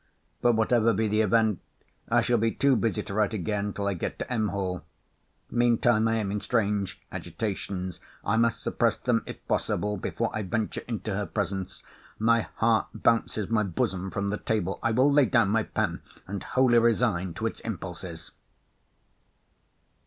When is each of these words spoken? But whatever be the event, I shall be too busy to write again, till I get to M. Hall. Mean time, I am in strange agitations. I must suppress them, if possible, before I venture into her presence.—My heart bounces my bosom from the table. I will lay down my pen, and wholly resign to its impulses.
But 0.41 0.53
whatever 0.55 0.93
be 0.93 1.07
the 1.07 1.21
event, 1.21 1.59
I 2.09 2.21
shall 2.21 2.39
be 2.39 2.51
too 2.51 2.75
busy 2.75 3.03
to 3.03 3.13
write 3.13 3.35
again, 3.35 3.71
till 3.71 3.85
I 3.87 3.93
get 3.93 4.17
to 4.17 4.33
M. 4.33 4.47
Hall. 4.47 4.81
Mean 5.51 5.77
time, 5.77 6.07
I 6.07 6.15
am 6.15 6.31
in 6.31 6.41
strange 6.41 6.99
agitations. 7.11 7.99
I 8.25 8.35
must 8.35 8.63
suppress 8.63 8.97
them, 8.97 9.21
if 9.27 9.47
possible, 9.47 9.97
before 9.97 10.31
I 10.35 10.41
venture 10.41 10.81
into 10.87 11.13
her 11.13 11.27
presence.—My 11.27 12.47
heart 12.55 12.87
bounces 12.95 13.51
my 13.51 13.61
bosom 13.61 14.09
from 14.09 14.31
the 14.31 14.37
table. 14.37 14.79
I 14.81 14.89
will 14.89 15.11
lay 15.11 15.25
down 15.25 15.49
my 15.49 15.61
pen, 15.61 16.01
and 16.25 16.41
wholly 16.41 16.79
resign 16.79 17.35
to 17.35 17.45
its 17.45 17.59
impulses. 17.59 18.31